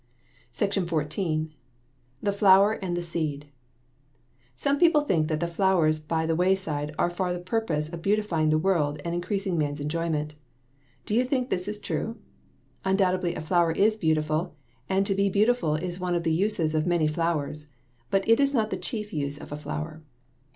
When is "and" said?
2.81-2.97, 9.05-9.13, 14.89-15.05